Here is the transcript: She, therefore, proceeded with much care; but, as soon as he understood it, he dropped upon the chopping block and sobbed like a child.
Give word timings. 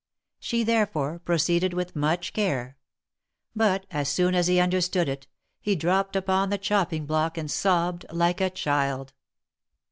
She, 0.39 0.63
therefore, 0.63 1.19
proceeded 1.19 1.75
with 1.75 1.95
much 1.95 2.33
care; 2.33 2.75
but, 3.55 3.85
as 3.91 4.09
soon 4.09 4.33
as 4.33 4.47
he 4.47 4.59
understood 4.59 5.07
it, 5.07 5.27
he 5.59 5.75
dropped 5.75 6.15
upon 6.15 6.49
the 6.49 6.57
chopping 6.57 7.05
block 7.05 7.37
and 7.37 7.51
sobbed 7.51 8.07
like 8.11 8.41
a 8.41 8.49
child. 8.49 9.13